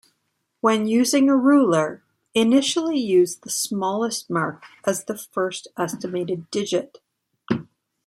When 0.61 0.87
using 0.87 1.29
a 1.29 1.37
ruler, 1.37 2.01
initially 2.33 2.97
use 2.97 3.35
the 3.35 3.51
smallest 3.51 4.31
mark 4.31 4.63
as 4.83 5.03
the 5.05 5.15
first 5.15 5.67
estimated 5.77 6.49
digit. 6.49 6.97